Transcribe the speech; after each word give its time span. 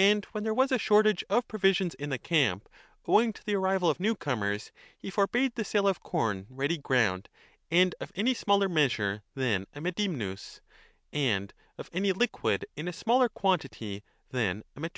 And 0.00 0.24
when 0.32 0.44
there 0.44 0.54
was 0.54 0.72
a 0.72 0.78
shortage 0.78 1.22
of 1.28 1.46
provisions 1.46 1.92
in 1.96 2.08
the 2.08 2.16
camp 2.16 2.70
owing 3.04 3.34
to 3.34 3.44
the 3.44 3.54
arrival 3.56 3.90
of 3.90 4.00
newcomers, 4.00 4.72
he 4.96 5.10
forbade 5.10 5.56
the 5.56 5.62
sale 5.62 5.86
of 5.86 6.02
corn 6.02 6.46
ready 6.48 6.78
ground, 6.78 7.28
and 7.70 7.94
of 8.00 8.10
any 8.14 8.32
smaller 8.32 8.70
measure 8.70 9.24
than 9.34 9.66
a 9.74 9.82
medinmus, 9.82 10.62
and 11.12 11.48
10 11.50 11.54
of 11.76 11.90
any 11.92 12.12
liquid 12.12 12.64
in 12.76 12.88
a 12.88 12.94
smaller 12.94 13.28
quantity 13.28 14.02
than 14.30 14.62
a 14.74 14.80
mctreta. 14.80 14.86